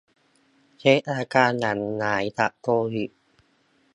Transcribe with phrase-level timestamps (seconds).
[0.79, 3.09] เช็กอาการหลังหายจากโควิด